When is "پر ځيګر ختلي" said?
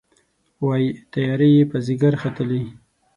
1.69-2.61